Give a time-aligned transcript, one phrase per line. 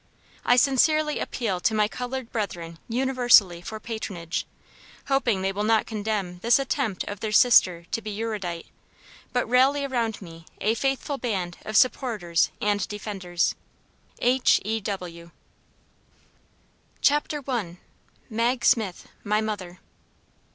[0.43, 4.47] I sincerely appeal to my colored brethren universally for patronage,
[5.09, 8.65] hoping they will not condemn this attempt of their sister to be erudite,
[9.31, 13.53] but rally around me a faithful band of supporters and defenders.
[14.17, 14.59] H.
[14.65, 14.79] E.
[14.79, 15.25] W.
[15.25, 15.31] OUR NIG.
[17.01, 17.77] CHAPTER I.
[18.27, 19.79] MAG SMITH, MY MOTHER.